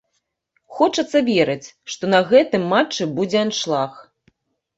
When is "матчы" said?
2.73-3.09